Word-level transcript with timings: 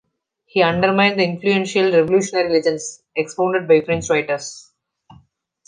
He 0.47 0.63
undermined 0.63 1.19
the 1.19 1.23
influential 1.25 1.83
revolutionary 1.91 2.51
legends, 2.53 3.03
expounded 3.15 3.67
by 3.67 3.81
French 3.81 4.09
writers. 4.09 4.71